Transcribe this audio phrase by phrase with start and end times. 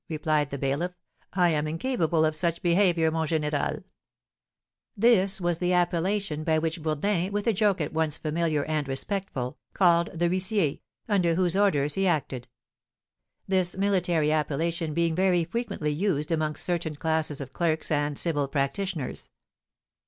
[0.09, 0.93] replied the bailiff;
[1.33, 3.83] "I am incapable of such behaviour, mon général."
[4.97, 9.59] This was the appellation by which Bourdin, with a joke at once familiar and respectful,
[9.75, 12.47] called the huissier, under whose orders he acted;
[13.47, 19.29] this military appellation being very frequently used amongst certain classes of clerks and civil practitioners.